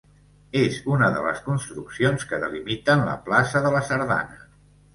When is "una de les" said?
0.93-1.41